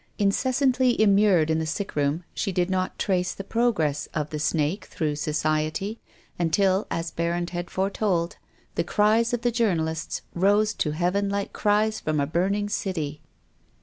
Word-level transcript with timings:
Incessantly 0.17 0.99
immured 0.99 1.51
in 1.51 1.59
the 1.59 1.65
sick 1.67 1.95
room 1.95 2.23
she 2.33 2.51
did 2.51 2.71
not 2.71 2.97
trace 2.97 3.35
the 3.35 3.43
progress 3.43 4.07
of 4.15 4.31
the 4.31 4.39
snake 4.39 4.85
through 4.85 5.15
Society 5.15 5.99
until— 6.39 6.87
as 6.99 7.11
Berrand 7.11 7.51
had 7.51 7.69
foretold— 7.69 8.37
the 8.73 8.83
cries 8.83 9.31
of 9.31 9.41
the 9.41 9.51
Journalists 9.51 10.23
rose 10.33 10.73
to 10.73 10.93
Heaven 10.93 11.29
like 11.29 11.53
cries 11.53 11.99
from 11.99 12.19
a 12.19 12.25
burning 12.25 12.67
city. 12.67 13.21